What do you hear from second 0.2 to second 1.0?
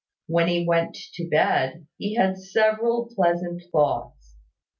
When he went